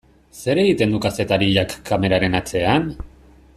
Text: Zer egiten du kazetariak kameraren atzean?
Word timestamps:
Zer 0.37 0.61
egiten 0.61 0.95
du 0.95 1.01
kazetariak 1.03 1.77
kameraren 1.91 2.39
atzean? 2.41 2.89